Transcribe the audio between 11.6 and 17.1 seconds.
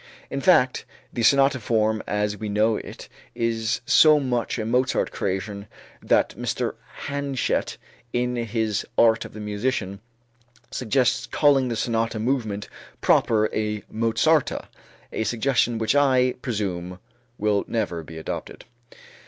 the sonata movement proper a mozarta a suggestion which I presume